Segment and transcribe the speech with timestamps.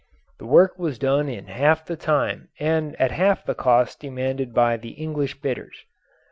[0.39, 4.77] The work was done in half the time and at half the cost demanded by
[4.77, 5.85] the English bidders.